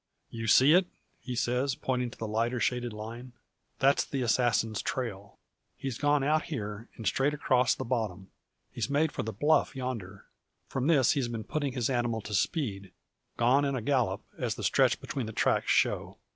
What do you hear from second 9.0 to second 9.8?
for the bluff